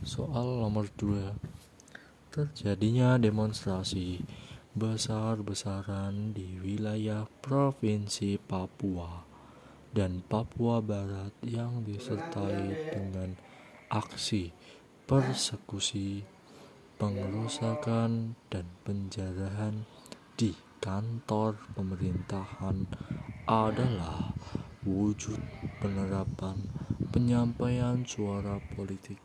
Soal 0.00 0.64
nomor 0.64 0.88
2 0.96 2.32
Terjadinya 2.32 3.20
demonstrasi 3.20 4.24
besar-besaran 4.72 6.32
di 6.32 6.56
wilayah 6.56 7.28
Provinsi 7.44 8.40
Papua 8.40 9.28
dan 9.92 10.24
Papua 10.24 10.80
Barat 10.80 11.36
yang 11.44 11.84
disertai 11.84 12.96
dengan 12.96 13.36
aksi 13.92 14.48
persekusi, 15.04 16.24
pengerusakan, 16.96 18.40
dan 18.48 18.64
penjarahan 18.88 19.84
di 20.32 20.56
kantor 20.80 21.60
pemerintahan 21.76 22.88
adalah 23.44 24.32
wujud 24.80 25.36
penerapan 25.82 26.56
penyampaian 27.10 28.06
suara 28.06 28.62
politik 28.78 29.18